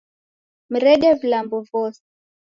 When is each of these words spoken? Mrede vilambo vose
Mrede 0.71 1.11
vilambo 1.21 1.57
vose 1.71 2.01